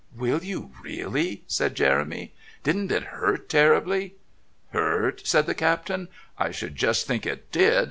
[0.17, 2.33] "Will you really?" said Jeremy.
[2.63, 4.15] "Didn't it hurt terribly?"
[4.71, 6.07] "Hurt!" said the Captain.
[6.39, 7.79] "I should just think it did.